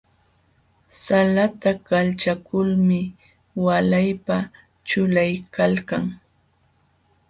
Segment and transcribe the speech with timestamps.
[1.01, 3.01] Salata kalchaykulmi
[3.65, 4.37] walaypa
[4.87, 6.05] ćhulaykalkan.